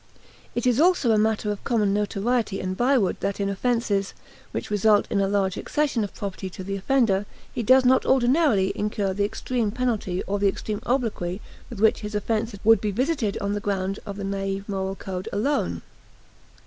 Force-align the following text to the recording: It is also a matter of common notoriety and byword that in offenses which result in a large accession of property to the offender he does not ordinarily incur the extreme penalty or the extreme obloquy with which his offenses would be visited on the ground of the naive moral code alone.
It 0.55 0.65
is 0.65 0.79
also 0.81 1.11
a 1.11 1.17
matter 1.19 1.51
of 1.51 1.63
common 1.63 1.93
notoriety 1.93 2.59
and 2.59 2.75
byword 2.75 3.17
that 3.19 3.39
in 3.39 3.49
offenses 3.49 4.15
which 4.51 4.71
result 4.71 5.05
in 5.11 5.21
a 5.21 5.27
large 5.27 5.57
accession 5.57 6.03
of 6.03 6.15
property 6.15 6.49
to 6.49 6.63
the 6.63 6.75
offender 6.75 7.27
he 7.53 7.61
does 7.61 7.85
not 7.85 8.03
ordinarily 8.03 8.73
incur 8.75 9.13
the 9.13 9.25
extreme 9.25 9.69
penalty 9.69 10.23
or 10.23 10.39
the 10.39 10.47
extreme 10.49 10.81
obloquy 10.87 11.39
with 11.69 11.79
which 11.79 11.99
his 11.99 12.15
offenses 12.15 12.59
would 12.63 12.81
be 12.81 12.89
visited 12.89 13.37
on 13.41 13.53
the 13.53 13.59
ground 13.59 13.99
of 14.03 14.17
the 14.17 14.23
naive 14.23 14.67
moral 14.67 14.95
code 14.95 15.29
alone. 15.31 15.83